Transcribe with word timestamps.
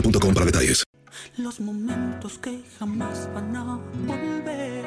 boostmobile.com 0.00 0.34
para 0.34 0.46
detalles. 0.46 0.82
Los 1.38 1.60
momentos 1.60 2.38
que 2.38 2.62
jamás 2.78 3.28
van 3.34 3.56
a 3.56 3.78
volver. 4.06 4.86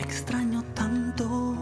Extraño 0.00 0.62
tanto 0.74 1.56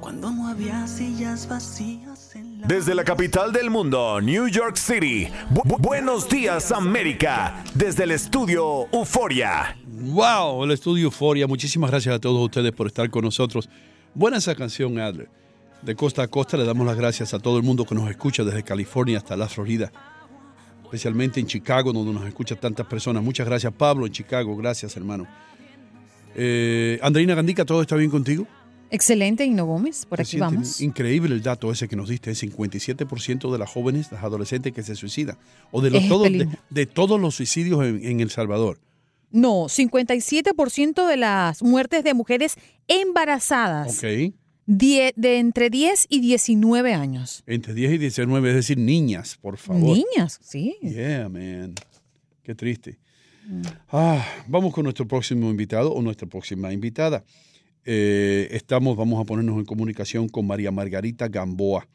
cuando 0.00 0.30
no 0.30 0.48
había 0.48 0.86
sillas 0.86 1.48
vacías 1.48 2.34
en 2.36 2.60
la... 2.60 2.66
Desde 2.66 2.94
la 2.94 3.04
capital 3.04 3.52
del 3.52 3.70
mundo, 3.70 4.20
New 4.20 4.48
York 4.48 4.76
City. 4.76 5.28
Bu- 5.50 5.62
bu- 5.64 5.78
buenos 5.80 6.28
días, 6.28 6.72
América. 6.72 7.62
Desde 7.74 8.04
el 8.04 8.10
estudio 8.10 8.86
Euforia. 8.92 9.76
Wow, 9.86 10.64
el 10.64 10.72
estudio 10.72 11.04
Euforia. 11.04 11.46
Muchísimas 11.46 11.90
gracias 11.90 12.14
a 12.14 12.18
todos 12.18 12.42
ustedes 12.44 12.72
por 12.72 12.86
estar 12.86 13.08
con 13.10 13.24
nosotros. 13.24 13.68
Buena 14.14 14.36
esa 14.36 14.54
canción, 14.54 14.98
Adler. 14.98 15.28
De 15.82 15.96
costa 15.96 16.22
a 16.22 16.28
costa 16.28 16.56
le 16.56 16.64
damos 16.64 16.86
las 16.86 16.96
gracias 16.96 17.34
a 17.34 17.38
todo 17.38 17.58
el 17.58 17.64
mundo 17.64 17.84
que 17.84 17.94
nos 17.94 18.08
escucha 18.08 18.44
desde 18.44 18.62
California 18.62 19.18
hasta 19.18 19.36
la 19.36 19.48
Florida. 19.48 19.92
Especialmente 20.84 21.40
en 21.40 21.46
Chicago, 21.46 21.92
donde 21.92 22.12
nos 22.12 22.26
escuchan 22.26 22.58
tantas 22.58 22.86
personas. 22.86 23.22
Muchas 23.22 23.46
gracias, 23.46 23.72
Pablo, 23.72 24.06
en 24.06 24.12
Chicago. 24.12 24.56
Gracias, 24.56 24.96
hermano. 24.96 25.26
Eh, 26.36 26.98
Andreina 27.02 27.34
Gandica, 27.34 27.64
¿todo 27.64 27.82
está 27.82 27.96
bien 27.96 28.10
contigo? 28.10 28.46
Excelente, 28.90 29.44
Hino 29.44 29.66
Gómez, 29.66 30.06
por 30.06 30.18
¿Te 30.18 30.22
aquí 30.22 30.38
vamos. 30.38 30.80
Increíble 30.80 31.34
el 31.34 31.42
dato 31.42 31.72
ese 31.72 31.88
que 31.88 31.96
nos 31.96 32.08
diste, 32.08 32.30
el 32.30 32.36
57% 32.36 33.50
de 33.50 33.58
las 33.58 33.68
jóvenes, 33.68 34.12
las 34.12 34.22
adolescentes 34.22 34.72
que 34.72 34.84
se 34.84 34.94
suicidan, 34.94 35.36
o 35.72 35.82
de, 35.82 35.90
los, 35.90 36.06
todos, 36.06 36.28
de, 36.70 36.86
todos 36.86 37.20
los 37.20 37.34
suicidios 37.34 37.84
en, 37.84 38.04
en 38.04 38.20
El 38.20 38.30
Salvador. 38.30 38.78
No, 39.34 39.68
57% 39.68 41.06
de 41.06 41.16
las 41.16 41.62
muertes 41.62 42.04
de 42.04 42.14
mujeres 42.14 42.54
embarazadas 42.88 43.98
Ok. 43.98 44.32
die- 44.66 45.12
de 45.16 45.38
entre 45.38 45.70
10 45.70 46.06
y 46.08 46.20
19 46.20 46.94
años. 46.94 47.42
Entre 47.46 47.74
10 47.74 47.92
y 47.94 47.98
19, 47.98 48.48
es 48.50 48.54
decir, 48.54 48.78
niñas, 48.78 49.36
por 49.40 49.58
favor. 49.58 49.96
Niñas, 49.96 50.38
sí. 50.42 50.76
Yeah, 50.80 51.28
man. 51.28 51.74
Qué 52.42 52.54
triste. 52.54 52.98
Ah, 53.90 54.24
vamos 54.48 54.72
con 54.72 54.84
nuestro 54.84 55.06
próximo 55.06 55.50
invitado 55.50 55.92
o 55.92 56.00
nuestra 56.00 56.26
próxima 56.26 56.72
invitada. 56.72 57.24
Eh, 57.84 58.48
estamos, 58.52 58.96
vamos 58.96 59.20
a 59.20 59.24
ponernos 59.24 59.58
en 59.58 59.66
comunicación 59.66 60.28
con 60.28 60.46
María 60.46 60.70
Margarita 60.70 61.28
Gamboa. 61.28 61.86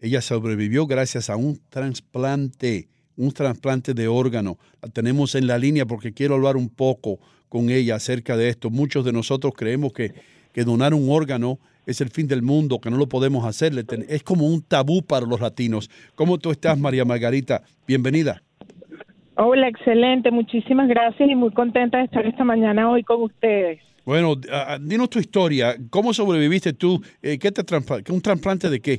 Ella 0.00 0.20
sobrevivió 0.20 0.86
gracias 0.86 1.28
a 1.30 1.36
un 1.36 1.60
trasplante, 1.70 2.88
un 3.16 3.32
trasplante 3.32 3.94
de 3.94 4.08
órgano. 4.08 4.58
La 4.82 4.88
tenemos 4.88 5.34
en 5.34 5.46
la 5.46 5.58
línea 5.58 5.86
porque 5.86 6.12
quiero 6.12 6.34
hablar 6.34 6.56
un 6.56 6.68
poco 6.68 7.18
con 7.48 7.70
ella 7.70 7.96
acerca 7.96 8.36
de 8.36 8.48
esto. 8.48 8.70
Muchos 8.70 9.04
de 9.04 9.12
nosotros 9.12 9.52
creemos 9.56 9.92
que, 9.92 10.12
que 10.52 10.64
donar 10.64 10.94
un 10.94 11.10
órgano 11.10 11.58
es 11.86 12.00
el 12.00 12.10
fin 12.10 12.28
del 12.28 12.42
mundo, 12.42 12.80
que 12.80 12.90
no 12.90 12.96
lo 12.96 13.08
podemos 13.08 13.44
hacer. 13.44 13.72
Es 14.08 14.22
como 14.22 14.46
un 14.46 14.62
tabú 14.62 15.02
para 15.02 15.26
los 15.26 15.40
latinos. 15.40 15.90
¿Cómo 16.14 16.38
tú 16.38 16.50
estás, 16.50 16.78
María 16.78 17.04
Margarita? 17.04 17.62
Bienvenida. 17.86 18.42
Hola, 19.36 19.68
excelente. 19.68 20.30
Muchísimas 20.30 20.88
gracias 20.88 21.28
y 21.28 21.34
muy 21.34 21.52
contenta 21.52 21.98
de 21.98 22.04
estar 22.04 22.24
esta 22.26 22.44
mañana 22.44 22.90
hoy 22.90 23.02
con 23.02 23.22
ustedes. 23.22 23.80
Bueno, 24.04 24.34
ah, 24.50 24.78
dinos 24.80 25.10
tu 25.10 25.18
historia. 25.18 25.76
¿Cómo 25.90 26.12
sobreviviste 26.12 26.72
tú? 26.72 27.00
Eh, 27.22 27.38
¿Qué 27.38 27.50
te 27.50 27.62
¿Un 28.12 28.20
trasplante 28.20 28.68
de 28.68 28.80
qué? 28.80 28.96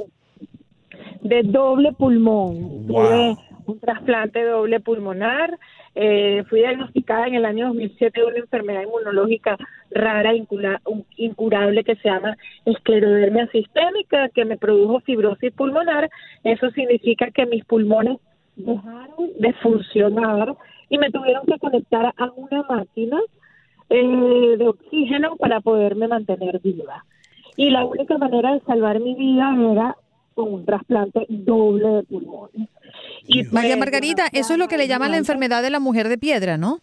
De 1.21 1.43
doble 1.43 1.91
pulmón. 1.93 2.87
Wow. 2.87 3.37
Tuve 3.37 3.52
un 3.67 3.79
trasplante 3.79 4.43
doble 4.43 4.79
pulmonar. 4.79 5.57
Eh, 5.95 6.43
fui 6.49 6.59
diagnosticada 6.61 7.27
en 7.27 7.35
el 7.35 7.45
año 7.45 7.67
2007 7.67 8.19
de 8.21 8.25
una 8.25 8.37
enfermedad 8.39 8.81
inmunológica 8.83 9.57
rara, 9.91 10.31
un- 10.85 11.05
incurable, 11.17 11.83
que 11.83 11.95
se 11.97 12.09
llama 12.09 12.35
esclerodermia 12.65 13.47
sistémica, 13.47 14.29
que 14.29 14.45
me 14.45 14.57
produjo 14.57 14.99
fibrosis 15.01 15.53
pulmonar. 15.53 16.09
Eso 16.43 16.69
significa 16.71 17.29
que 17.31 17.45
mis 17.45 17.63
pulmones 17.65 18.17
dejaron 18.55 19.29
de 19.39 19.53
funcionar 19.61 20.55
y 20.89 20.97
me 20.97 21.09
tuvieron 21.11 21.45
que 21.45 21.57
conectar 21.59 22.13
a 22.17 22.31
una 22.35 22.63
máquina 22.63 23.19
eh, 23.89 24.55
de 24.57 24.67
oxígeno 24.67 25.35
para 25.37 25.61
poderme 25.61 26.07
mantener 26.07 26.59
viva. 26.61 27.03
Y 27.55 27.69
la 27.69 27.85
única 27.85 28.17
manera 28.17 28.53
de 28.53 28.61
salvar 28.61 28.99
mi 28.99 29.13
vida 29.13 29.55
era 29.71 29.95
con 30.33 30.53
un 30.53 30.65
trasplante 30.65 31.25
doble 31.29 31.87
de 31.87 32.03
pulmones. 32.03 32.69
Y 33.25 33.43
María 33.45 33.77
Margarita, 33.77 34.27
eso 34.31 34.53
es 34.53 34.59
lo 34.59 34.67
que 34.67 34.77
le 34.77 34.87
llaman 34.87 35.11
la 35.11 35.17
enfermedad 35.17 35.63
de 35.63 35.69
la 35.69 35.79
mujer 35.79 36.09
de 36.09 36.17
piedra, 36.17 36.57
¿no? 36.57 36.79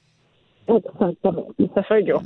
Exactamente, 0.66 1.64
esa 1.64 1.82
soy 1.88 2.04
yo. 2.04 2.20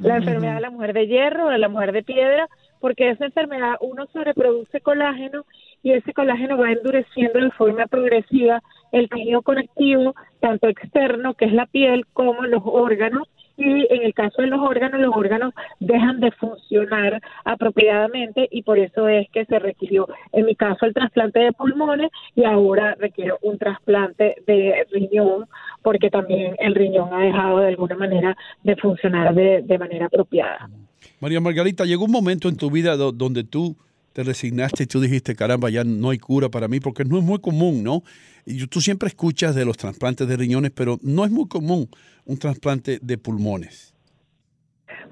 La 0.00 0.16
enfermedad 0.16 0.56
de 0.56 0.60
la 0.60 0.70
mujer 0.70 0.92
de 0.92 1.06
hierro, 1.06 1.48
de 1.48 1.58
la 1.58 1.68
mujer 1.68 1.92
de 1.92 2.02
piedra, 2.02 2.48
porque 2.80 3.10
esa 3.10 3.26
enfermedad 3.26 3.76
uno 3.80 4.06
se 4.12 4.24
reproduce 4.24 4.80
colágeno 4.80 5.44
y 5.82 5.92
ese 5.92 6.12
colágeno 6.12 6.58
va 6.58 6.72
endureciendo 6.72 7.40
de 7.40 7.50
forma 7.52 7.86
progresiva 7.86 8.62
el 8.92 9.08
tejido 9.08 9.42
conectivo, 9.42 10.14
tanto 10.40 10.68
externo, 10.68 11.34
que 11.34 11.44
es 11.46 11.52
la 11.52 11.66
piel, 11.66 12.06
como 12.12 12.42
los 12.42 12.62
órganos. 12.64 13.28
Y 13.58 13.86
en 13.92 14.02
el 14.02 14.12
caso 14.14 14.42
de 14.42 14.48
los 14.48 14.60
órganos, 14.60 15.00
los 15.00 15.14
órganos 15.16 15.54
dejan 15.80 16.20
de 16.20 16.30
funcionar 16.32 17.20
apropiadamente 17.44 18.48
y 18.50 18.62
por 18.62 18.78
eso 18.78 19.08
es 19.08 19.28
que 19.30 19.44
se 19.46 19.58
requirió, 19.58 20.06
en 20.32 20.46
mi 20.46 20.54
caso, 20.54 20.86
el 20.86 20.94
trasplante 20.94 21.40
de 21.40 21.52
pulmones 21.52 22.10
y 22.34 22.44
ahora 22.44 22.94
requiero 22.98 23.38
un 23.42 23.58
trasplante 23.58 24.36
de 24.46 24.86
riñón 24.92 25.46
porque 25.82 26.10
también 26.10 26.54
el 26.58 26.74
riñón 26.74 27.12
ha 27.12 27.20
dejado 27.20 27.58
de 27.60 27.68
alguna 27.68 27.96
manera 27.96 28.36
de 28.62 28.76
funcionar 28.76 29.34
de, 29.34 29.62
de 29.62 29.78
manera 29.78 30.06
apropiada. 30.06 30.68
María 31.20 31.40
Margarita, 31.40 31.84
llegó 31.84 32.04
un 32.04 32.12
momento 32.12 32.48
en 32.48 32.56
tu 32.56 32.70
vida 32.70 32.96
do- 32.96 33.12
donde 33.12 33.42
tú 33.44 33.74
te 34.16 34.22
resignaste 34.22 34.84
y 34.84 34.86
tú 34.86 34.98
dijiste, 34.98 35.36
caramba, 35.36 35.68
ya 35.68 35.84
no 35.84 36.08
hay 36.08 36.16
cura 36.16 36.48
para 36.48 36.68
mí, 36.68 36.80
porque 36.80 37.04
no 37.04 37.18
es 37.18 37.22
muy 37.22 37.38
común, 37.38 37.82
¿no? 37.82 38.02
Y 38.46 38.66
tú 38.66 38.80
siempre 38.80 39.08
escuchas 39.08 39.54
de 39.54 39.66
los 39.66 39.76
trasplantes 39.76 40.26
de 40.26 40.38
riñones, 40.38 40.70
pero 40.74 40.98
no 41.02 41.26
es 41.26 41.30
muy 41.30 41.46
común 41.48 41.90
un 42.24 42.38
trasplante 42.38 42.98
de 43.02 43.18
pulmones. 43.18 43.94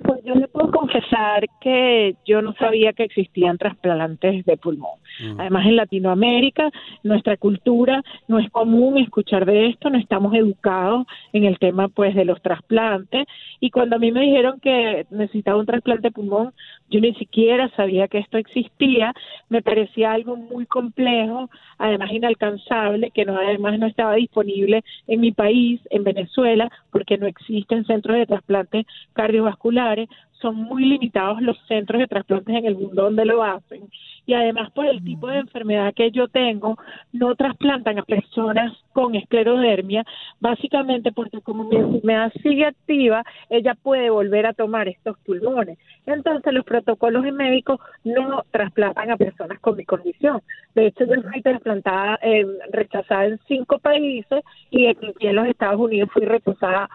Pues 0.03 0.21
yo 0.25 0.33
puedo 0.55 0.71
confesar 0.71 1.45
que 1.61 2.15
yo 2.25 2.41
no 2.41 2.55
sabía 2.55 2.93
que 2.93 3.03
existían 3.03 3.59
trasplantes 3.59 4.45
de 4.45 4.57
pulmón. 4.57 5.01
Además, 5.37 5.67
en 5.67 5.77
Latinoamérica, 5.77 6.71
nuestra 7.03 7.37
cultura 7.37 8.03
no 8.29 8.39
es 8.39 8.49
común 8.51 8.99
escuchar 8.99 9.47
de 9.47 9.67
esto, 9.67 9.91
no 9.91 9.99
estamos 9.99 10.33
educados 10.35 11.07
en 11.33 11.45
el 11.45 11.59
tema 11.59 11.89
pues 11.89 12.15
de 12.15 12.25
los 12.25 12.41
trasplantes. 12.41 13.27
Y 13.59 13.71
cuando 13.71 13.97
a 13.97 13.99
mí 13.99 14.13
me 14.13 14.21
dijeron 14.21 14.61
que 14.61 15.07
necesitaba 15.11 15.59
un 15.59 15.67
trasplante 15.67 16.09
de 16.09 16.13
pulmón, 16.13 16.53
yo 16.89 17.01
ni 17.01 17.15
siquiera 17.15 17.69
sabía 17.71 18.07
que 18.07 18.19
esto 18.19 18.39
existía. 18.39 19.13
Me 19.49 19.61
parecía 19.61 20.13
algo 20.13 20.37
muy 20.37 20.67
complejo, 20.67 21.51
además 21.79 22.13
inalcanzable, 22.13 23.11
que 23.11 23.25
no 23.25 23.37
además 23.37 23.79
no 23.81 23.87
estaba 23.87 24.15
disponible 24.15 24.85
en 25.09 25.21
mi 25.21 25.33
país, 25.33 25.81
en 25.91 26.05
Venezuela, 26.05 26.71
porque 26.93 27.19
no 27.19 27.27
existen 27.27 27.85
centros 27.87 28.17
de 28.17 28.27
trasplantes 28.27 28.87
cardiovasculares. 29.15 30.09
Son 30.45 30.57
muy 30.57 30.85
limitados 30.85 31.41
los 31.41 31.57
centros 31.67 32.01
de 32.01 32.07
trasplantes 32.07 32.55
en 32.55 32.67
el 32.67 32.75
mundo 32.75 33.05
donde 33.05 33.25
lo 33.25 33.43
hacen. 33.43 33.89
Y 34.27 34.35
además, 34.35 34.71
por 34.73 34.85
el 34.85 35.03
tipo 35.03 35.29
de 35.29 35.39
enfermedad 35.39 35.95
que 35.95 36.11
yo 36.11 36.29
tengo, 36.29 36.77
no 37.15 37.35
trasplantan 37.35 37.99
a 37.99 38.03
personas 38.03 38.75
con 38.93 39.15
esclerodermia, 39.15 40.05
básicamente 40.41 41.13
porque 41.13 41.41
como 41.41 41.65
mi 41.65 41.77
enfermedad 41.77 42.31
sigue 42.43 42.67
activa, 42.67 43.25
ella 43.49 43.75
puede 43.75 44.11
volver 44.11 44.45
a 44.45 44.53
tomar 44.53 44.87
estos 44.87 45.17
pulmones. 45.21 45.79
Entonces, 46.05 46.53
los 46.53 46.67
protocolos 46.67 47.25
médicos 47.33 47.81
no 48.05 48.45
trasplantan 48.51 49.13
a 49.13 49.17
personas 49.17 49.59
con 49.61 49.79
mi 49.79 49.87
condición. 49.87 50.43
De 50.75 50.89
hecho, 50.89 51.07
yo 51.07 51.23
fui 51.23 51.41
trasplantada, 51.41 52.19
eh, 52.21 52.47
rechazada 52.71 53.25
en 53.25 53.39
cinco 53.49 53.79
países 53.79 54.45
y 54.71 54.89
en 54.89 55.37
los 55.37 55.47
Estados 55.47 55.81
Unidos 55.81 56.11
fui 56.13 56.27
rechazada 56.27 56.91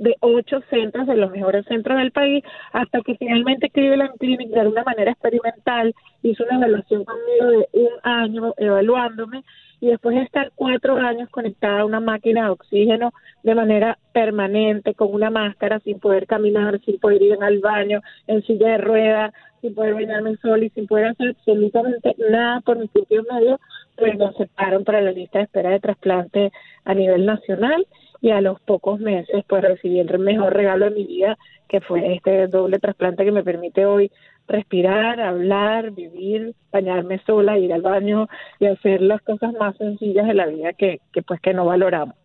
de 0.00 0.16
ocho 0.20 0.60
centros, 0.70 1.06
de 1.06 1.16
los 1.16 1.30
mejores 1.30 1.66
centros 1.66 1.98
del 1.98 2.10
país, 2.10 2.42
hasta 2.72 3.02
que 3.02 3.16
finalmente 3.16 3.68
Cleveland 3.68 4.16
Clinic, 4.18 4.48
de 4.48 4.60
alguna 4.60 4.82
manera 4.82 5.12
experimental, 5.12 5.94
hizo 6.22 6.42
una 6.44 6.56
evaluación 6.56 7.04
conmigo 7.04 7.46
de 7.50 7.68
un 7.74 7.90
año 8.02 8.54
evaluándome 8.56 9.44
y 9.78 9.88
después 9.88 10.16
de 10.16 10.22
estar 10.22 10.52
cuatro 10.54 10.96
años 10.96 11.28
conectada 11.28 11.80
a 11.80 11.84
una 11.84 12.00
máquina 12.00 12.44
de 12.44 12.50
oxígeno 12.50 13.12
de 13.42 13.54
manera 13.54 13.98
permanente, 14.12 14.94
con 14.94 15.12
una 15.12 15.28
máscara, 15.28 15.80
sin 15.80 16.00
poder 16.00 16.26
caminar, 16.26 16.80
sin 16.80 16.98
poder 16.98 17.20
ir 17.20 17.36
al 17.38 17.58
baño, 17.58 18.00
en 18.26 18.42
silla 18.42 18.68
de 18.68 18.78
ruedas, 18.78 19.34
sin 19.60 19.74
poder 19.74 19.94
bañarme 19.94 20.36
sol 20.36 20.62
y 20.62 20.70
sin 20.70 20.86
poder 20.86 21.08
hacer 21.08 21.30
absolutamente 21.30 22.14
nada 22.30 22.60
por 22.62 22.78
mis 22.78 22.90
propios 22.90 23.26
medios, 23.30 23.60
pues 23.96 24.16
me 24.18 24.24
aceptaron 24.24 24.82
para 24.82 25.02
la 25.02 25.12
lista 25.12 25.38
de 25.38 25.44
espera 25.44 25.70
de 25.70 25.80
trasplante 25.80 26.52
a 26.86 26.94
nivel 26.94 27.26
nacional 27.26 27.86
y 28.20 28.30
a 28.30 28.40
los 28.40 28.60
pocos 28.60 29.00
meses 29.00 29.44
pues 29.48 29.62
recibí 29.62 29.98
el 29.98 30.18
mejor 30.18 30.52
regalo 30.54 30.86
de 30.86 30.92
mi 30.92 31.04
vida 31.04 31.38
que 31.68 31.80
fue 31.80 32.14
este 32.14 32.46
doble 32.48 32.78
trasplante 32.78 33.24
que 33.24 33.32
me 33.32 33.44
permite 33.44 33.86
hoy 33.86 34.10
respirar, 34.48 35.20
hablar, 35.20 35.92
vivir, 35.92 36.54
bañarme 36.72 37.22
sola, 37.24 37.56
ir 37.56 37.72
al 37.72 37.82
baño 37.82 38.28
y 38.58 38.66
hacer 38.66 39.00
las 39.00 39.22
cosas 39.22 39.52
más 39.58 39.76
sencillas 39.76 40.26
de 40.26 40.34
la 40.34 40.46
vida 40.46 40.72
que, 40.72 41.00
que 41.12 41.22
pues 41.22 41.40
que 41.40 41.54
no 41.54 41.64
valoramos. 41.64 42.16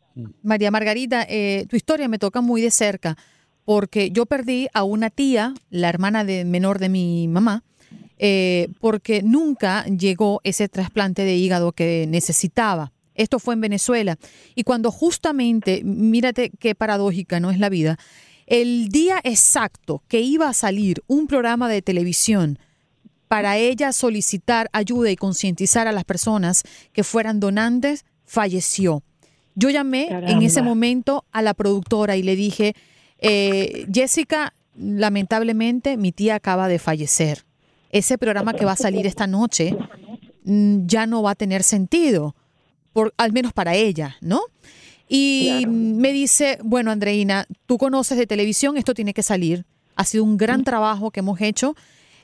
María 0.41 0.71
Margarita, 0.71 1.25
eh, 1.29 1.65
tu 1.69 1.75
historia 1.75 2.07
me 2.07 2.17
toca 2.17 2.41
muy 2.41 2.61
de 2.61 2.71
cerca 2.71 3.15
porque 3.65 4.11
yo 4.11 4.25
perdí 4.25 4.67
a 4.73 4.83
una 4.83 5.09
tía, 5.09 5.53
la 5.69 5.89
hermana 5.89 6.23
de, 6.23 6.45
menor 6.45 6.79
de 6.79 6.89
mi 6.89 7.27
mamá, 7.27 7.63
eh, 8.17 8.69
porque 8.79 9.21
nunca 9.23 9.83
llegó 9.85 10.39
ese 10.43 10.69
trasplante 10.69 11.23
de 11.23 11.35
hígado 11.35 11.71
que 11.73 12.05
necesitaba. 12.07 12.91
Esto 13.15 13.39
fue 13.39 13.55
en 13.55 13.61
Venezuela. 13.61 14.17
Y 14.53 14.63
cuando 14.63 14.91
justamente, 14.91 15.81
mírate 15.83 16.51
qué 16.59 16.75
paradójica 16.75 17.39
no 17.39 17.49
es 17.49 17.59
la 17.59 17.69
vida, 17.69 17.97
el 18.45 18.89
día 18.89 19.19
exacto 19.23 20.03
que 20.07 20.21
iba 20.21 20.47
a 20.47 20.53
salir 20.53 21.03
un 21.07 21.27
programa 21.27 21.67
de 21.67 21.81
televisión 21.81 22.59
para 23.27 23.57
ella 23.57 23.91
solicitar 23.91 24.69
ayuda 24.71 25.09
y 25.09 25.15
concientizar 25.15 25.87
a 25.87 25.91
las 25.91 26.03
personas 26.03 26.63
que 26.93 27.03
fueran 27.03 27.39
donantes, 27.39 28.05
falleció. 28.23 29.03
Yo 29.55 29.69
llamé 29.69 30.09
en 30.09 30.41
ese 30.41 30.61
momento 30.61 31.25
a 31.31 31.41
la 31.41 31.53
productora 31.53 32.17
y 32.17 32.23
le 32.23 32.35
dije, 32.35 32.75
eh, 33.19 33.87
Jessica, 33.91 34.53
lamentablemente 34.77 35.97
mi 35.97 36.11
tía 36.11 36.35
acaba 36.35 36.67
de 36.67 36.77
fallecer. 36.77 37.45
Ese 37.89 38.17
programa 38.17 38.53
que 38.53 38.65
va 38.65 38.73
a 38.73 38.77
salir 38.77 39.07
esta 39.07 39.27
noche 39.27 39.75
mm, 40.43 40.85
ya 40.85 41.07
no 41.07 41.23
va 41.23 41.31
a 41.31 41.35
tener 41.35 41.63
sentido, 41.63 42.35
por, 42.95 43.13
al 43.17 43.33
menos 43.33 43.51
para 43.51 43.75
ella, 43.75 44.15
¿no? 44.21 44.39
Y 45.09 45.65
me 45.67 46.13
dice, 46.13 46.57
bueno, 46.63 46.91
Andreina, 46.91 47.45
tú 47.65 47.77
conoces 47.77 48.17
de 48.17 48.25
televisión, 48.25 48.77
esto 48.77 48.93
tiene 48.93 49.13
que 49.13 49.21
salir. 49.21 49.65
Ha 49.97 50.05
sido 50.05 50.23
un 50.23 50.37
gran 50.37 50.63
trabajo 50.63 51.11
que 51.11 51.19
hemos 51.19 51.41
hecho 51.41 51.75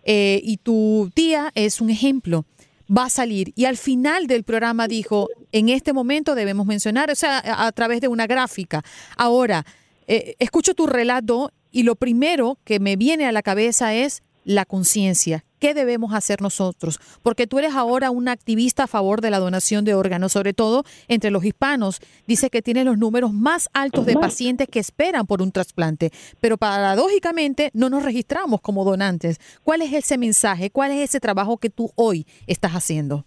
eh, 0.05 0.39
y 0.41 0.57
tu 0.57 1.11
tía 1.13 1.51
es 1.55 1.81
un 1.81 1.89
ejemplo. 1.89 2.45
Va 2.89 3.07
a 3.07 3.09
salir. 3.09 3.51
Y 3.57 3.65
al 3.65 3.75
final 3.75 4.27
del 4.27 4.45
programa 4.45 4.87
dijo, 4.87 5.27
en 5.51 5.67
este 5.67 5.91
momento 5.91 6.35
debemos 6.35 6.65
mencionar, 6.65 7.11
o 7.11 7.15
sea, 7.15 7.39
a, 7.39 7.67
a 7.67 7.71
través 7.73 7.99
de 7.99 8.07
una 8.07 8.25
gráfica. 8.25 8.81
Ahora, 9.17 9.65
eh, 10.07 10.35
escucho 10.39 10.73
tu 10.73 10.87
relato 10.87 11.51
y 11.69 11.83
lo 11.83 11.97
primero 11.97 12.57
que 12.63 12.79
me 12.79 12.95
viene 12.95 13.25
a 13.25 13.33
la 13.33 13.41
cabeza 13.41 13.93
es 13.93 14.23
la 14.43 14.65
conciencia. 14.65 15.45
¿Qué 15.59 15.75
debemos 15.75 16.13
hacer 16.13 16.41
nosotros? 16.41 16.99
Porque 17.21 17.45
tú 17.45 17.59
eres 17.59 17.75
ahora 17.75 18.09
una 18.09 18.31
activista 18.31 18.83
a 18.83 18.87
favor 18.87 19.21
de 19.21 19.29
la 19.29 19.37
donación 19.37 19.85
de 19.85 19.93
órganos, 19.93 20.31
sobre 20.31 20.53
todo 20.53 20.83
entre 21.07 21.29
los 21.29 21.45
hispanos. 21.45 21.99
Dice 22.25 22.49
que 22.49 22.63
tiene 22.63 22.83
los 22.83 22.97
números 22.97 23.31
más 23.31 23.69
altos 23.73 24.07
de 24.07 24.15
pacientes 24.15 24.67
que 24.67 24.79
esperan 24.79 25.27
por 25.27 25.41
un 25.41 25.51
trasplante, 25.51 26.11
pero 26.39 26.57
paradójicamente 26.57 27.69
no 27.73 27.89
nos 27.89 28.03
registramos 28.03 28.61
como 28.61 28.83
donantes. 28.83 29.39
¿Cuál 29.63 29.83
es 29.83 29.93
ese 29.93 30.17
mensaje? 30.17 30.71
¿Cuál 30.71 30.91
es 30.91 31.09
ese 31.09 31.19
trabajo 31.19 31.57
que 31.57 31.69
tú 31.69 31.91
hoy 31.95 32.25
estás 32.47 32.71
haciendo? 32.71 33.25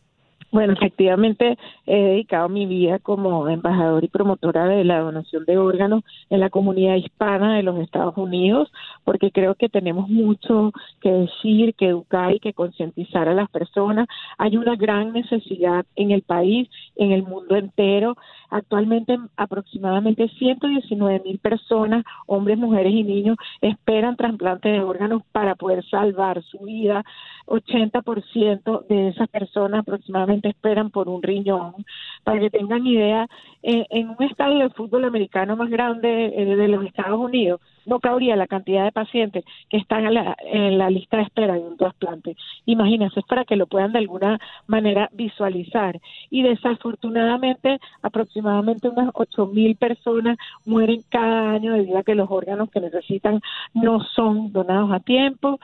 Bueno, 0.55 0.75
efectivamente 0.75 1.59
he 1.85 2.01
dedicado 2.01 2.49
mi 2.49 2.65
vida 2.65 3.01
como 3.01 3.49
embajadora 3.49 4.06
y 4.06 4.09
promotora 4.09 4.67
de 4.67 4.85
la 4.85 5.01
donación 5.01 5.45
de 5.47 5.59
órganos 5.59 6.05
en 6.31 6.39
la 6.39 6.49
comunidad 6.49 6.95
hispana 6.95 7.56
de 7.56 7.65
los 7.65 7.77
Estados 7.81 8.17
Unidos, 8.17 8.71
porque 9.03 9.33
creo 9.33 9.56
que 9.56 9.69
tenemos 9.69 10.09
mucho 10.09 10.71
que 11.01 11.11
decir, 11.11 11.75
que 11.75 11.89
educar 11.89 12.33
y 12.33 12.39
que 12.39 12.53
concientizar 12.53 13.29
a 13.29 13.35
las 13.35 13.51
personas. 13.51 14.06
Hay 14.39 14.56
una 14.56 14.77
gran 14.77 15.13
necesidad 15.13 15.87
en 15.96 16.13
el 16.13 16.23
país, 16.23 16.69
en 16.94 17.11
el 17.11 17.25
mundo 17.25 17.56
entero. 17.56 18.17
Actualmente 18.49 19.19
aproximadamente 19.37 20.29
119 20.39 21.23
mil 21.25 21.41
personas, 21.41 22.05
hombres, 22.29 22.58
mujeres 22.58 22.93
y 22.93 23.03
niños, 23.03 23.37
esperan 23.61 24.15
trasplante 24.15 24.69
de 24.69 24.82
órganos 24.82 25.23
para 25.32 25.56
poder 25.56 25.84
salvar 25.87 26.44
su 26.44 26.58
vida. 26.58 27.05
80% 27.46 28.87
de 28.87 29.08
esas 29.08 29.29
personas 29.29 29.81
aproximadamente 29.81 30.44
esperan 30.48 30.91
por 30.91 31.08
un 31.08 31.22
riñón. 31.22 31.84
Para 32.25 32.41
que 32.41 32.51
tengan 32.51 32.87
idea, 32.87 33.27
eh, 33.63 33.87
en 33.91 34.11
un 34.11 34.23
estadio 34.23 34.59
de 34.59 34.71
fútbol 34.71 35.05
americano 35.05 35.57
más 35.57 35.71
grande 35.71 36.33
eh, 36.37 36.57
de 36.57 36.69
los 36.69 36.85
Estados 36.85 37.19
Unidos 37.19 37.61
no 37.87 38.01
cabría 38.01 38.37
la 38.37 38.47
cantidad 38.47 38.85
de 38.85 38.93
pacientes 38.93 39.45
que 39.69 39.77
están 39.77 40.07
en 40.07 40.15
la, 40.15 40.37
en 40.41 40.79
la 40.79 40.91
lista 40.91 41.19
de 41.19 41.25
espera 41.25 41.55
de 41.55 41.61
un 41.61 41.77
trasplante. 41.77 42.37
Imagínense, 42.67 43.21
es 43.21 43.27
para 43.27 43.45
que 43.45 43.57
lo 43.57 43.67
puedan 43.67 43.93
de 43.93 43.99
alguna 43.99 44.39
manera 44.67 45.09
visualizar. 45.13 46.01
Y 46.31 46.43
desafortunadamente, 46.43 47.79
aproximadamente 48.03 48.89
unas 48.89 49.11
8 49.15 49.47
mil 49.47 49.77
personas 49.77 50.39
mueren 50.65 51.03
cada 51.09 51.51
año 51.53 51.73
debido 51.73 51.99
a 51.99 52.03
que 52.03 52.15
los 52.15 52.31
órganos 52.31 52.71
que 52.71 52.81
necesitan 52.81 53.41
no 53.75 54.01
son 54.15 54.53
donados 54.53 54.91
a 54.93 55.01
tiempo. 55.01 55.59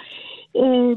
Eh, 0.52 0.96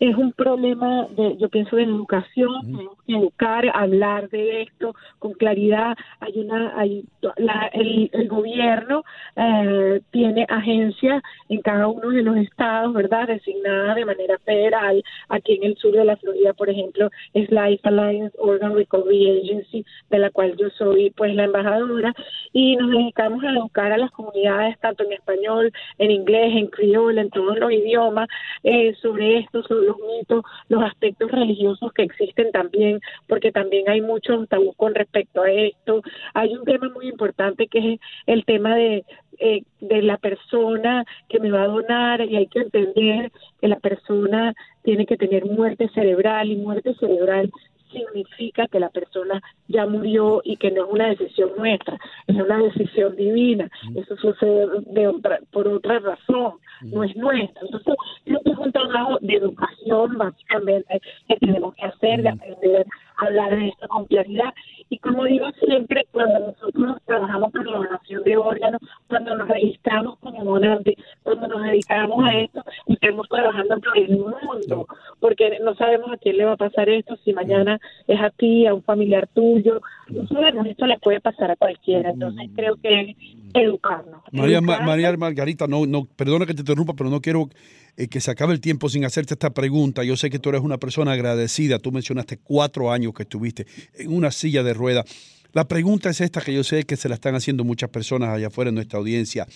es 0.00 0.16
un 0.16 0.32
problema, 0.32 1.06
de, 1.16 1.36
yo 1.36 1.50
pienso, 1.50 1.76
de 1.76 1.82
educación, 1.82 2.62
tenemos 2.62 2.96
que 3.06 3.14
educar, 3.14 3.70
hablar 3.74 4.30
de 4.30 4.62
esto 4.62 4.94
con 5.18 5.32
claridad. 5.34 5.96
Hay 6.20 6.38
una, 6.38 6.78
hay 6.78 7.04
la, 7.36 7.70
el, 7.72 8.10
el 8.12 8.28
gobierno 8.28 9.04
eh, 9.36 10.00
tiene 10.10 10.46
agencias 10.48 11.22
en 11.48 11.60
cada 11.62 11.88
uno 11.88 12.10
de 12.10 12.22
los 12.22 12.36
estados, 12.36 12.92
¿verdad? 12.92 13.28
Designada 13.28 13.94
de 13.94 14.04
manera 14.04 14.38
federal. 14.44 15.02
Aquí 15.28 15.54
en 15.54 15.64
el 15.64 15.76
sur 15.76 15.92
de 15.92 16.04
la 16.04 16.16
Florida, 16.16 16.52
por 16.52 16.70
ejemplo, 16.70 17.10
es 17.34 17.50
Life 17.50 17.80
Alliance 17.84 18.36
Organ 18.38 18.74
Recovery 18.74 19.40
Agency, 19.40 19.84
de 20.10 20.18
la 20.18 20.30
cual 20.30 20.56
yo 20.56 20.68
soy, 20.70 21.10
pues, 21.10 21.34
la 21.34 21.44
embajadora. 21.44 22.14
Y 22.52 22.76
nos 22.76 22.90
dedicamos 22.90 23.42
a 23.44 23.50
educar 23.50 23.92
a 23.92 23.98
las 23.98 24.10
comunidades, 24.10 24.78
tanto 24.80 25.04
en 25.04 25.12
español, 25.12 25.72
en 25.98 26.10
inglés, 26.10 26.52
en 26.54 26.68
criol, 26.68 27.18
en 27.18 27.30
todos 27.30 27.58
los 27.58 27.70
idiomas, 27.72 28.28
eh, 28.62 28.94
sobre 29.02 29.38
esto, 29.38 29.62
sobre 29.62 29.86
los 29.86 29.96
mitos, 29.98 30.44
los 30.68 30.82
aspectos 30.82 31.30
religiosos 31.30 31.92
que 31.92 32.02
existen 32.02 32.50
también, 32.52 33.00
porque 33.28 33.52
también 33.52 33.88
hay 33.88 34.00
muchos 34.00 34.48
tabú 34.48 34.72
con 34.86 34.94
respecto 34.94 35.42
a 35.42 35.50
esto. 35.50 36.00
Hay 36.34 36.54
un 36.54 36.64
tema 36.64 36.88
muy 36.94 37.08
importante 37.08 37.66
que 37.66 37.94
es 37.94 38.00
el 38.26 38.44
tema 38.44 38.76
de 38.76 39.04
eh, 39.38 39.64
de 39.80 40.00
la 40.00 40.16
persona 40.16 41.04
que 41.28 41.40
me 41.40 41.50
va 41.50 41.64
a 41.64 41.66
donar 41.66 42.22
y 42.22 42.36
hay 42.36 42.46
que 42.46 42.60
entender 42.60 43.30
que 43.60 43.68
la 43.68 43.78
persona 43.80 44.54
tiene 44.82 45.04
que 45.04 45.18
tener 45.18 45.44
muerte 45.44 45.90
cerebral 45.94 46.50
y 46.50 46.56
muerte 46.56 46.94
cerebral 46.94 47.50
significa 47.92 48.66
que 48.68 48.80
la 48.80 48.88
persona 48.88 49.42
ya 49.68 49.86
murió 49.86 50.40
y 50.44 50.56
que 50.56 50.70
no 50.70 50.84
es 50.84 50.92
una 50.92 51.08
decisión 51.08 51.50
nuestra, 51.56 51.98
es 52.26 52.36
una 52.36 52.58
decisión 52.58 53.16
divina. 53.16 53.70
Eso 53.94 54.16
sucede 54.16 54.66
de 54.86 55.08
otra, 55.08 55.40
por 55.52 55.68
otra 55.68 55.98
razón, 55.98 56.54
no 56.82 57.04
es 57.04 57.16
nuestra. 57.16 57.62
Entonces, 57.62 57.94
creo 58.24 58.40
que 58.44 58.50
es 58.50 58.58
un 58.58 58.72
trabajo 58.72 59.18
de 59.20 59.34
educación 59.34 60.18
básicamente 60.18 61.00
que 61.28 61.36
tenemos 61.36 61.74
que 61.74 61.86
hacer, 61.86 62.22
de 62.22 62.28
aprender 62.28 62.86
a 63.18 63.26
hablar 63.26 63.56
de 63.56 63.68
esto 63.68 63.88
con 63.88 64.04
claridad. 64.06 64.52
Y 64.88 64.98
como 64.98 65.24
digo 65.24 65.46
siempre, 65.64 66.06
cuando 66.12 66.38
nosotros 66.38 66.96
trabajamos 67.06 67.50
por 67.50 67.66
la 67.66 67.78
donación 67.78 68.22
de 68.22 68.36
órganos, 68.36 68.80
cuando 69.08 69.36
nos 69.36 69.48
registramos 69.48 70.16
como 70.20 70.44
donantes, 70.44 70.94
cuando 71.24 71.48
nos 71.48 71.62
dedicamos 71.64 72.24
a 72.24 72.32
esto, 72.38 72.62
estamos 72.86 73.28
trabajando 73.28 73.80
por 73.80 73.98
el 73.98 74.10
mundo, 74.16 74.86
porque 75.18 75.58
no 75.62 75.74
sabemos 75.74 76.12
a 76.12 76.16
quién 76.18 76.36
le 76.36 76.44
va 76.44 76.52
a 76.52 76.56
pasar 76.56 76.88
esto, 76.88 77.16
si 77.24 77.32
mañana 77.32 77.80
es 78.06 78.20
a 78.20 78.30
ti, 78.30 78.66
a 78.66 78.74
un 78.74 78.82
familiar 78.84 79.26
tuyo, 79.34 79.80
no 80.08 80.26
sabemos, 80.28 80.66
esto 80.66 80.86
le 80.86 80.98
puede 80.98 81.20
pasar 81.20 81.50
a 81.50 81.56
cualquiera, 81.56 82.10
entonces 82.10 82.48
creo 82.54 82.76
que 82.76 83.00
es 83.00 83.16
educarnos. 83.54 84.20
María, 84.30 84.60
Ma- 84.60 84.74
Educarnos. 84.74 84.86
María 84.86 85.16
Margarita, 85.16 85.66
no, 85.66 85.84
no, 85.86 86.04
perdona 86.16 86.46
que 86.46 86.54
te 86.54 86.60
interrumpa, 86.60 86.94
pero 86.96 87.10
no 87.10 87.20
quiero 87.20 87.48
eh, 87.96 88.08
que 88.08 88.20
se 88.20 88.30
acabe 88.30 88.52
el 88.52 88.60
tiempo 88.60 88.88
sin 88.88 89.04
hacerte 89.04 89.34
esta 89.34 89.50
pregunta. 89.50 90.04
Yo 90.04 90.16
sé 90.16 90.30
que 90.30 90.38
tú 90.38 90.50
eres 90.50 90.60
una 90.60 90.78
persona 90.78 91.12
agradecida. 91.12 91.78
Tú 91.78 91.92
mencionaste 91.92 92.38
cuatro 92.38 92.92
años 92.92 93.14
que 93.14 93.22
estuviste 93.22 93.66
en 93.94 94.12
una 94.12 94.30
silla 94.30 94.62
de 94.62 94.74
rueda. 94.74 95.04
La 95.52 95.66
pregunta 95.66 96.10
es 96.10 96.20
esta 96.20 96.40
que 96.40 96.52
yo 96.52 96.62
sé 96.64 96.84
que 96.84 96.96
se 96.96 97.08
la 97.08 97.14
están 97.14 97.34
haciendo 97.34 97.64
muchas 97.64 97.88
personas 97.88 98.28
allá 98.28 98.48
afuera 98.48 98.68
en 98.68 98.74
nuestra 98.74 98.98
audiencia. 98.98 99.46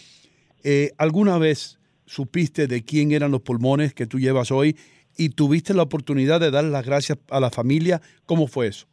Eh, 0.64 0.92
¿Alguna 0.96 1.36
vez 1.38 1.78
supiste 2.06 2.66
de 2.66 2.82
quién 2.82 3.12
eran 3.12 3.30
los 3.30 3.42
pulmones 3.42 3.92
que 3.92 4.06
tú 4.06 4.18
llevas 4.18 4.50
hoy 4.50 4.76
y 5.16 5.30
tuviste 5.30 5.74
la 5.74 5.82
oportunidad 5.82 6.40
de 6.40 6.50
dar 6.50 6.64
las 6.64 6.86
gracias 6.86 7.18
a 7.28 7.40
la 7.40 7.50
familia? 7.50 8.00
¿Cómo 8.24 8.46
fue 8.46 8.68
eso? 8.68 8.86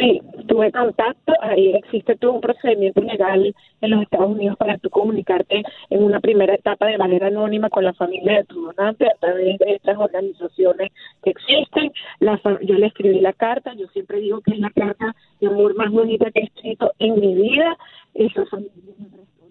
Sí, 0.00 0.20
tuve 0.52 0.70
contacto, 0.70 1.32
ahí 1.40 1.72
existe 1.74 2.14
todo 2.16 2.34
un 2.34 2.42
procedimiento 2.42 3.00
legal 3.00 3.54
en 3.80 3.90
los 3.90 4.02
Estados 4.02 4.30
Unidos 4.30 4.58
para 4.58 4.76
tú 4.76 4.90
comunicarte 4.90 5.62
en 5.88 6.02
una 6.02 6.20
primera 6.20 6.54
etapa 6.54 6.86
de 6.86 6.98
manera 6.98 7.28
anónima 7.28 7.70
con 7.70 7.84
la 7.84 7.94
familia 7.94 8.36
de 8.36 8.44
tu 8.44 8.60
donante 8.66 9.06
a 9.06 9.14
través 9.18 9.58
de 9.58 9.74
estas 9.76 9.96
organizaciones 9.96 10.92
que 11.22 11.30
existen. 11.30 11.90
La 12.20 12.38
yo 12.60 12.74
le 12.74 12.86
escribí 12.86 13.20
la 13.20 13.32
carta, 13.32 13.72
yo 13.72 13.86
siempre 13.88 14.20
digo 14.20 14.42
que 14.42 14.52
es 14.52 14.58
la 14.58 14.70
carta 14.70 15.16
de 15.40 15.46
amor 15.46 15.74
más 15.74 15.90
bonita 15.90 16.30
que 16.30 16.40
he 16.40 16.44
escrito 16.44 16.92
en 16.98 17.18
mi 17.18 17.34
vida. 17.34 17.78
Esa 18.12 18.44
familia 18.44 18.72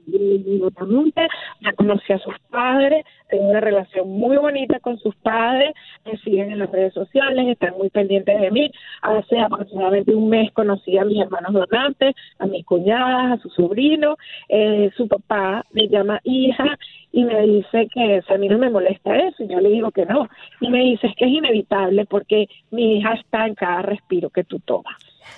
inmediatamente, 0.08 1.28
ya 1.62 1.74
conocí 1.74 2.14
a 2.14 2.20
sus 2.20 2.38
padres, 2.50 3.06
tengo 3.30 3.50
una 3.50 3.60
relación 3.60 4.10
muy 4.10 4.38
bonita 4.38 4.80
con 4.80 4.98
sus 5.00 5.16
padres, 5.18 5.74
me 6.06 6.18
siguen 6.18 6.52
en 6.52 6.60
las 6.60 6.72
redes 6.72 6.94
sociales, 6.94 7.48
están 7.48 7.78
muy 7.78 7.90
pendientes 7.90 8.40
de 8.40 8.52
mí. 8.52 8.72
Hace 9.02 9.40
aproximadamente 9.40 10.14
un 10.14 10.30
mes 10.30 10.52
conocí 10.52 10.98
a 10.98 11.06
mis 11.06 11.22
hermanos 11.22 11.54
donantes, 11.54 12.16
a 12.40 12.46
mis 12.46 12.66
cuñadas, 12.66 13.40
a 13.40 13.42
su 13.42 13.50
sobrino. 13.50 14.18
Eh, 14.50 14.90
su 14.96 15.08
papá 15.08 15.66
me 15.72 15.88
llama 15.88 16.20
hija 16.24 16.78
y 17.12 17.24
me 17.24 17.42
dice 17.42 17.88
que 17.94 18.22
si 18.26 18.34
a 18.34 18.38
mí 18.38 18.48
no 18.48 18.58
me 18.58 18.70
molesta 18.70 19.16
eso, 19.18 19.44
y 19.44 19.48
yo 19.48 19.60
le 19.60 19.70
digo 19.70 19.92
que 19.92 20.06
no. 20.06 20.30
Y 20.62 20.70
me 20.70 20.80
dice 20.80 21.08
es 21.08 21.16
que 21.16 21.26
es 21.26 21.32
inevitable 21.32 22.06
porque 22.06 22.48
mi 22.72 22.98
hija 22.98 23.14
está 23.14 23.48
en 23.48 23.56
cada 23.56 23.82
respiro 23.82 24.30
que 24.30 24.44
tú 24.44 24.60
tomas. 24.60 24.96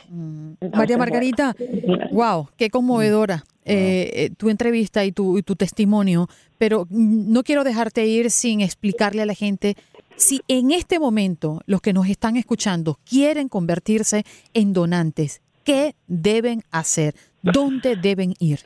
Entonces, 0.09 0.77
María 0.77 0.97
Margarita, 0.97 1.55
bueno. 1.85 2.07
wow, 2.11 2.47
qué 2.57 2.69
conmovedora 2.69 3.43
eh, 3.65 4.11
eh, 4.13 4.29
tu 4.37 4.49
entrevista 4.49 5.05
y 5.05 5.11
tu, 5.11 5.37
y 5.37 5.43
tu 5.43 5.55
testimonio, 5.55 6.27
pero 6.57 6.85
mm, 6.89 7.31
no 7.31 7.43
quiero 7.43 7.63
dejarte 7.63 8.05
ir 8.05 8.29
sin 8.29 8.61
explicarle 8.61 9.21
a 9.21 9.25
la 9.25 9.33
gente 9.33 9.75
si 10.15 10.41
en 10.47 10.71
este 10.71 10.99
momento 10.99 11.61
los 11.65 11.81
que 11.81 11.93
nos 11.93 12.07
están 12.07 12.35
escuchando 12.35 12.99
quieren 13.09 13.49
convertirse 13.49 14.25
en 14.53 14.73
donantes, 14.73 15.41
¿qué 15.63 15.95
deben 16.07 16.61
hacer? 16.71 17.15
¿Dónde 17.41 17.95
deben 17.95 18.33
ir? 18.39 18.59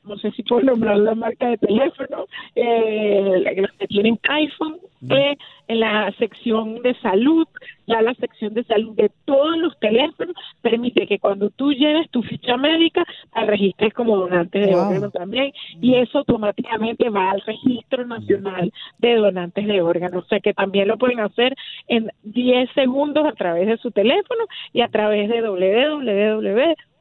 no 0.04 0.16
sé 0.18 0.30
si 0.32 0.42
puedo 0.42 0.62
nombrar 0.62 0.98
la 0.98 1.14
marca 1.14 1.48
de 1.48 1.58
teléfono, 1.58 2.26
eh, 2.54 3.54
los 3.56 3.72
que 3.72 3.86
tienen 3.86 4.18
iPhone, 4.28 4.78
eh, 5.10 5.36
en 5.68 5.80
la 5.80 6.12
sección 6.18 6.82
de 6.82 6.94
salud, 6.96 7.46
ya 7.86 8.02
la 8.02 8.14
sección 8.14 8.54
de 8.54 8.64
salud 8.64 8.94
de 8.96 9.10
todos 9.24 9.56
los 9.56 9.78
teléfonos 9.78 10.34
permite 10.62 11.06
que 11.06 11.18
cuando 11.18 11.50
tú 11.50 11.72
lleves 11.72 12.10
tu 12.10 12.22
ficha 12.22 12.56
médica, 12.56 13.04
te 13.32 13.46
registres 13.46 13.94
como 13.94 14.16
donante 14.16 14.58
de 14.58 14.74
Wow. 14.74 14.86
órganos 14.86 15.12
también, 15.12 15.52
y 15.80 15.94
eso 15.94 16.18
automáticamente 16.18 17.08
va 17.08 17.30
al 17.30 17.40
registro 17.42 18.04
nacional 18.06 18.72
de 18.98 19.14
donantes 19.16 19.66
de 19.66 19.80
órganos, 19.80 20.24
o 20.24 20.28
sea 20.28 20.40
que 20.40 20.54
también 20.54 20.88
lo 20.88 20.98
pueden 20.98 21.20
hacer 21.20 21.54
en 21.88 22.10
10 22.24 22.70
segundos 22.74 23.26
a 23.26 23.32
través 23.32 23.66
de 23.66 23.78
su 23.78 23.90
teléfono 23.90 24.44
y 24.72 24.80
a 24.82 24.88
través 24.88 25.28
de 25.28 25.40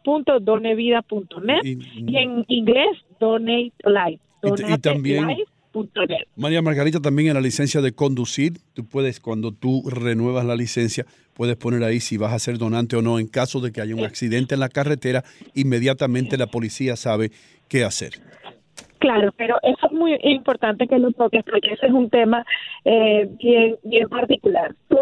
www.donevida.net 0.10 1.62
y 1.63 2.18
en 2.18 2.46
inglés 2.48 2.98
donate 3.20 3.72
life. 3.86 4.22
Y 4.44 4.74
y 4.74 4.78
también- 4.78 5.24
donatelife.net. 5.24 6.25
María 6.36 6.62
Margarita, 6.62 7.00
también 7.00 7.30
en 7.30 7.34
la 7.36 7.42
licencia 7.42 7.82
de 7.82 7.92
conducir, 7.92 8.54
tú 8.74 8.86
puedes, 8.86 9.20
cuando 9.20 9.51
tú 9.51 9.84
renuevas 9.89 10.46
la 10.46 10.56
licencia, 10.56 11.06
puedes 11.34 11.56
poner 11.58 11.84
ahí 11.84 12.00
si 12.00 12.18
vas 12.18 12.34
a 12.34 12.39
ser 12.39 12.58
donante 12.58 12.96
o 12.96 13.01
no. 13.01 13.20
En 13.20 13.28
caso 13.28 13.60
de 13.60 13.72
que 13.72 13.82
haya 13.82 13.96
un 13.96 14.04
accidente 14.04 14.56
en 14.56 14.60
la 14.62 14.70
carretera, 14.70 15.24
inmediatamente 15.54 16.38
la 16.38 16.48
policía 16.48 16.96
sabe 16.96 17.32
qué 17.68 17.84
hacer. 17.84 18.13
Claro, 18.98 19.32
pero 19.38 19.56
eso 19.63 19.86
es 19.86 19.92
muy 19.94 20.18
importante 20.24 20.86
que 20.86 21.00
lo 21.00 21.12
toques 21.12 21.44
porque 21.50 21.72
ese 21.74 21.86
es 21.86 21.94
un 21.94 22.10
tema 22.10 22.46
eh, 22.84 23.30
bien 23.42 23.78
bien 23.84 24.10
particular. 24.10 24.75
Tú, 24.89 24.98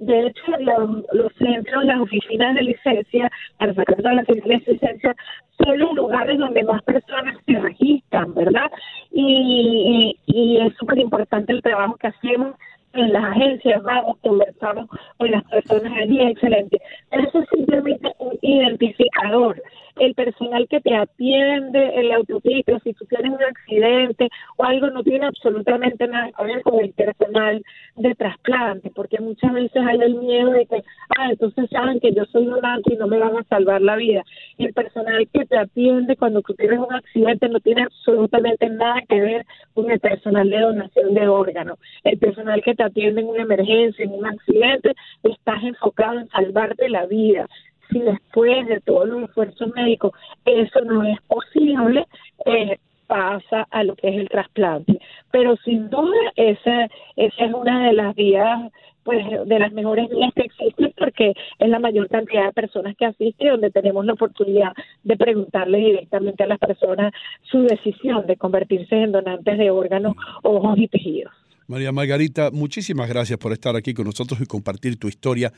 de 0.00 0.26
hecho, 0.26 0.42
lo- 0.60 1.02
los 1.12 1.32
centros, 1.34 1.84
las 1.84 2.00
oficinas 2.00 2.54
de 2.54 2.62
licencia, 2.62 3.30
para 3.58 3.74
sacar 3.74 3.96
todas 3.96 4.14
las 4.16 4.28
oficinas 4.28 4.64
de 4.64 4.72
licencia, 4.72 5.16
son 5.62 5.78
los 5.78 5.92
lugares 5.94 6.38
donde 6.38 6.62
más 6.64 6.82
personas 6.82 7.36
se 7.46 7.58
registran, 7.58 8.34
¿verdad? 8.34 8.70
Y, 9.10 10.14
y, 10.26 10.32
y 10.34 10.56
es 10.66 10.74
súper 10.76 10.98
importante 10.98 11.52
el 11.52 11.62
trabajo 11.62 11.96
que 11.96 12.08
hacemos 12.08 12.54
en 12.92 13.12
las 13.12 13.22
agencias, 13.24 13.82
vamos, 13.84 14.18
conversamos 14.20 14.86
con 15.16 15.30
las 15.30 15.44
personas 15.44 15.92
allí, 15.96 16.20
excelente. 16.22 16.80
Eso 17.12 17.38
es 17.40 17.48
simplemente 17.54 18.10
un 18.18 18.36
identificador. 18.42 19.62
El 20.00 20.14
personal 20.14 20.66
que 20.66 20.80
te 20.80 20.96
atiende 20.96 21.78
en 21.94 22.08
la 22.08 22.16
autopista, 22.16 22.78
si 22.82 22.94
tú 22.94 23.04
tienes 23.04 23.32
un 23.32 23.42
accidente 23.42 24.30
o 24.56 24.64
algo, 24.64 24.88
no 24.88 25.02
tiene 25.02 25.26
absolutamente 25.26 26.08
nada 26.08 26.30
que 26.32 26.44
ver 26.44 26.62
con 26.62 26.80
el 26.80 26.90
personal 26.94 27.62
de 27.96 28.14
trasplante, 28.14 28.90
porque 28.94 29.20
muchas 29.20 29.52
veces 29.52 29.82
hay 29.86 30.00
el 30.00 30.14
miedo 30.14 30.52
de 30.52 30.64
que, 30.64 30.82
ah, 31.18 31.28
entonces 31.30 31.68
saben 31.68 32.00
que 32.00 32.14
yo 32.14 32.24
soy 32.32 32.46
donante 32.46 32.94
y 32.94 32.96
no 32.96 33.08
me 33.08 33.18
van 33.18 33.36
a 33.36 33.44
salvar 33.44 33.82
la 33.82 33.96
vida. 33.96 34.22
Y 34.56 34.64
el 34.64 34.72
personal 34.72 35.28
que 35.34 35.44
te 35.44 35.58
atiende 35.58 36.16
cuando 36.16 36.40
tú 36.40 36.54
tienes 36.54 36.78
un 36.78 36.94
accidente 36.94 37.50
no 37.50 37.60
tiene 37.60 37.82
absolutamente 37.82 38.70
nada 38.70 39.02
que 39.06 39.20
ver 39.20 39.46
con 39.74 39.90
el 39.90 40.00
personal 40.00 40.48
de 40.48 40.60
donación 40.60 41.12
de 41.12 41.28
órganos. 41.28 41.78
El 42.04 42.18
personal 42.18 42.62
que 42.62 42.74
te 42.74 42.84
atiende 42.84 43.20
en 43.20 43.28
una 43.28 43.42
emergencia, 43.42 44.02
en 44.02 44.14
un 44.14 44.24
accidente, 44.24 44.94
estás 45.24 45.62
enfocado 45.62 46.20
en 46.20 46.28
salvarte 46.28 46.88
la 46.88 47.04
vida. 47.04 47.46
Si 47.90 48.00
después 48.00 48.66
de 48.68 48.80
todos 48.80 49.08
los 49.08 49.24
esfuerzos 49.24 49.72
médicos 49.74 50.12
eso 50.44 50.80
no 50.82 51.02
es 51.04 51.18
posible, 51.22 52.06
eh, 52.46 52.78
pasa 53.06 53.66
a 53.70 53.82
lo 53.82 53.96
que 53.96 54.08
es 54.08 54.16
el 54.16 54.28
trasplante. 54.28 55.00
Pero 55.32 55.56
sin 55.64 55.90
duda 55.90 56.16
esa, 56.36 56.84
esa 57.16 57.44
es 57.44 57.52
una 57.52 57.88
de 57.88 57.92
las 57.92 58.14
vías 58.14 58.70
pues 59.02 59.24
de 59.46 59.58
las 59.58 59.72
mejores 59.72 60.08
vías 60.10 60.30
que 60.34 60.42
existen 60.42 60.92
porque 60.96 61.32
es 61.58 61.68
la 61.68 61.78
mayor 61.78 62.08
cantidad 62.08 62.46
de 62.46 62.52
personas 62.52 62.94
que 62.96 63.06
asiste 63.06 63.48
donde 63.48 63.70
tenemos 63.70 64.04
la 64.04 64.12
oportunidad 64.12 64.72
de 65.02 65.16
preguntarle 65.16 65.78
directamente 65.78 66.44
a 66.44 66.46
las 66.46 66.58
personas 66.58 67.12
su 67.50 67.62
decisión 67.62 68.26
de 68.26 68.36
convertirse 68.36 68.94
en 68.94 69.12
donantes 69.12 69.58
de 69.58 69.70
órganos, 69.70 70.14
ojos 70.42 70.78
y 70.78 70.86
tejidos. 70.88 71.32
María 71.66 71.92
Margarita, 71.92 72.50
muchísimas 72.52 73.08
gracias 73.08 73.38
por 73.38 73.52
estar 73.52 73.74
aquí 73.74 73.94
con 73.94 74.04
nosotros 74.04 74.40
y 74.40 74.46
compartir 74.46 74.98
tu 74.98 75.08
historia, 75.08 75.52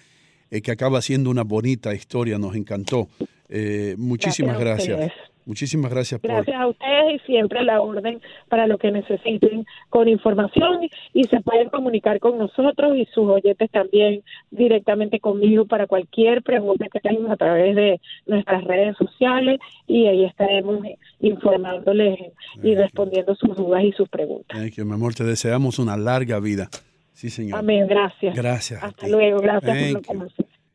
eh, 0.52 0.60
que 0.60 0.70
acaba 0.70 1.00
siendo 1.00 1.30
una 1.30 1.42
bonita 1.42 1.94
historia, 1.94 2.38
nos 2.38 2.54
encantó. 2.54 3.08
Eh, 3.48 3.94
muchísimas 3.98 4.58
Gracias. 4.58 5.10
Muchísimas 5.44 5.90
gracias 5.90 6.20
por... 6.20 6.30
Gracias 6.30 6.56
a 6.56 6.68
ustedes 6.68 7.14
y 7.16 7.26
siempre 7.26 7.58
a 7.58 7.62
la 7.62 7.80
orden 7.80 8.20
para 8.48 8.66
lo 8.68 8.78
que 8.78 8.92
necesiten 8.92 9.66
con 9.88 10.06
información 10.06 10.88
y 11.12 11.24
se 11.24 11.40
pueden 11.40 11.68
comunicar 11.68 12.20
con 12.20 12.38
nosotros 12.38 12.96
y 12.96 13.06
sus 13.06 13.28
oyentes 13.28 13.68
también 13.70 14.22
directamente 14.50 15.18
conmigo 15.18 15.64
para 15.66 15.88
cualquier 15.88 16.42
pregunta 16.42 16.86
que 16.92 17.00
tengan 17.00 17.32
a 17.32 17.36
través 17.36 17.74
de 17.74 18.00
nuestras 18.26 18.62
redes 18.64 18.96
sociales 18.96 19.58
y 19.88 20.06
ahí 20.06 20.24
estaremos 20.26 20.78
informándoles 21.18 22.20
y 22.62 22.74
respondiendo 22.76 23.34
sus 23.34 23.56
dudas 23.56 23.82
y 23.82 23.90
sus 23.92 24.08
preguntas. 24.08 24.56
Thank 24.56 24.74
you, 24.74 24.84
mi 24.84 24.92
amor, 24.92 25.14
te 25.14 25.24
deseamos 25.24 25.80
una 25.80 25.96
larga 25.96 26.38
vida. 26.38 26.68
Sí, 27.14 27.30
señor. 27.30 27.58
Amén, 27.58 27.86
gracias. 27.88 28.34
Gracias. 28.34 28.82
Hasta 28.82 29.08
luego, 29.08 29.40
gracias 29.40 29.92
Thank 29.92 30.06
por 30.06 30.16
lo 30.16 30.28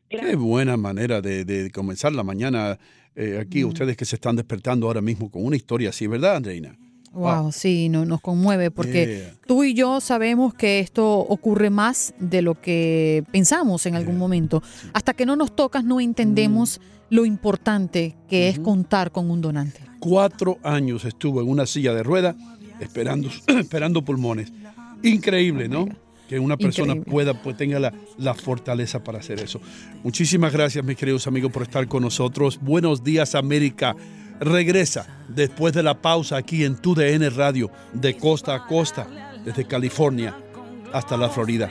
Qué 0.08 0.36
buena 0.36 0.76
manera 0.76 1.20
de, 1.20 1.44
de 1.44 1.70
comenzar 1.70 2.12
la 2.12 2.22
mañana 2.24 2.78
eh, 3.14 3.38
aquí, 3.40 3.64
ustedes 3.64 3.96
que 3.96 4.04
se 4.04 4.16
están 4.16 4.36
despertando 4.36 4.86
ahora 4.86 5.00
mismo 5.00 5.30
con 5.30 5.44
una 5.44 5.56
historia 5.56 5.90
así, 5.90 6.06
¿verdad, 6.06 6.36
Andreina? 6.36 6.76
Wow, 7.12 7.50
sí, 7.52 7.88
no, 7.88 8.04
nos 8.04 8.20
conmueve 8.20 8.70
porque 8.70 9.06
Yeah. 9.06 9.34
tú 9.46 9.64
y 9.64 9.74
yo 9.74 10.00
sabemos 10.00 10.54
que 10.54 10.78
esto 10.78 11.18
ocurre 11.18 11.68
más 11.70 12.14
de 12.20 12.42
lo 12.42 12.54
que 12.60 13.24
pensamos 13.32 13.86
en 13.86 13.96
algún 13.96 14.18
momento. 14.18 14.62
Hasta 14.92 15.14
que 15.14 15.26
no 15.26 15.34
nos 15.34 15.56
tocas 15.56 15.84
no 15.84 16.00
entendemos 16.00 16.78
Mm. 16.78 17.14
lo 17.14 17.24
importante 17.26 18.14
que 18.28 18.48
es 18.50 18.58
contar 18.60 19.10
con 19.10 19.30
un 19.30 19.40
donante. 19.40 19.80
Cuatro 19.98 20.58
años 20.62 21.04
estuvo 21.06 21.40
en 21.40 21.48
una 21.48 21.66
silla 21.66 21.92
de 21.94 22.02
rueda 22.02 22.36
esperando, 22.78 23.30
esperando 23.48 24.04
pulmones. 24.04 24.52
Increíble, 25.02 25.68
¿no? 25.68 25.88
Que 26.28 26.38
una 26.38 26.56
persona 26.56 26.92
Increíble. 26.92 27.10
pueda, 27.10 27.42
pues 27.42 27.56
tenga 27.56 27.78
la, 27.78 27.92
la 28.18 28.34
fortaleza 28.34 29.02
para 29.02 29.18
hacer 29.18 29.40
eso. 29.40 29.60
Muchísimas 30.04 30.52
gracias, 30.52 30.84
mis 30.84 30.96
queridos 30.96 31.26
amigos, 31.26 31.50
por 31.50 31.62
estar 31.62 31.88
con 31.88 32.02
nosotros. 32.02 32.58
Buenos 32.60 33.02
días, 33.02 33.34
América. 33.34 33.96
Regresa 34.38 35.24
después 35.28 35.72
de 35.72 35.82
la 35.82 36.00
pausa 36.00 36.36
aquí 36.36 36.64
en 36.64 36.76
tu 36.76 36.94
DN 36.94 37.30
Radio, 37.30 37.70
de 37.94 38.16
costa 38.16 38.54
a 38.54 38.66
costa, 38.66 39.06
desde 39.44 39.66
California 39.66 40.36
hasta 40.92 41.16
la 41.16 41.28
Florida. 41.28 41.70